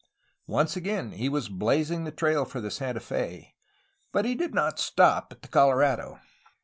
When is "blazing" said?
1.47-2.05